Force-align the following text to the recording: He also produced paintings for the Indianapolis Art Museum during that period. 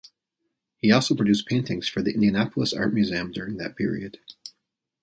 He 0.77 0.91
also 0.91 1.13
produced 1.15 1.45
paintings 1.45 1.87
for 1.87 2.01
the 2.01 2.11
Indianapolis 2.11 2.73
Art 2.73 2.91
Museum 2.91 3.31
during 3.31 3.57
that 3.57 3.75
period. 3.75 4.17